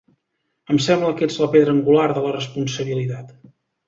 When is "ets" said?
1.31-1.37